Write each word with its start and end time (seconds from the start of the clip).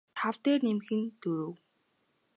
тав 0.17 0.35
дээр 0.43 0.59
нэмэх 0.67 0.89
нь 0.97 1.11
дөрөв 1.21 1.55